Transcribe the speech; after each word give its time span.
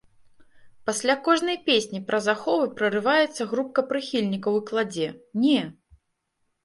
Пасля 0.89 1.15
кожнай 1.27 1.57
песні 1.67 1.99
праз 2.07 2.25
аховы 2.35 2.65
прарываецца 2.81 3.49
групка 3.55 3.79
прыхільнікаў 3.93 4.53
і 4.61 4.65
кладзе, 4.71 5.07
не! 5.45 5.61